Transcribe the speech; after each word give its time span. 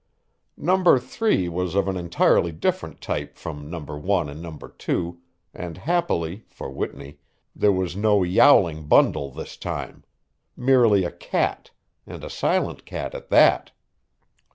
No. 0.57 0.97
3 0.97 1.47
was 1.47 1.75
of 1.75 1.87
an 1.87 1.95
entirely 1.95 2.51
different 2.51 3.01
type 3.01 3.37
from 3.37 3.69
No. 3.69 3.79
1 3.81 4.29
and 4.29 4.41
No. 4.41 4.57
2, 4.57 5.19
and, 5.53 5.77
happily 5.77 6.43
for 6.47 6.71
Whitney, 6.71 7.19
there 7.55 7.71
was 7.71 7.95
no 7.95 8.23
yowling 8.23 8.87
bundle 8.87 9.29
this 9.31 9.55
time 9.55 10.03
merely 10.57 11.03
a 11.05 11.11
cat, 11.11 11.69
and 12.07 12.23
a 12.23 12.31
silent 12.31 12.83
cat 12.83 13.13
at 13.13 13.29
that. 13.29 13.73